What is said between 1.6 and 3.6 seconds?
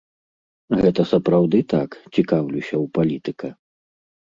так, цікаўлюся ў палітыка?